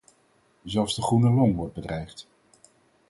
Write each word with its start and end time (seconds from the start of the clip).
Zelfs 0.63 0.95
de 0.95 1.01
groene 1.01 1.29
long 1.29 1.55
wordt 1.55 1.73
bedreigd. 1.73 2.27